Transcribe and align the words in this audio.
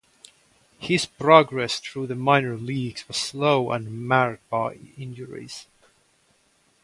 His 0.79 1.05
progress 1.05 1.79
through 1.79 2.07
the 2.07 2.15
minor 2.15 2.55
leagues 2.57 3.07
was 3.07 3.17
slow 3.17 3.69
and 3.71 3.91
marred 4.07 4.39
by 4.49 4.79
injuries. 4.97 5.67